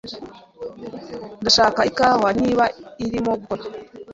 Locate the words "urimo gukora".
3.05-3.63